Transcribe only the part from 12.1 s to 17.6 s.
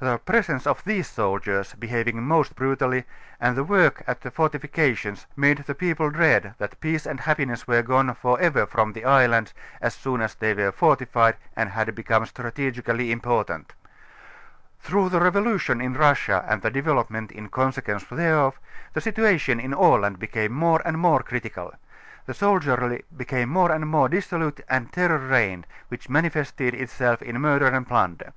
strategically important. Through the revolution in Russia and the developement in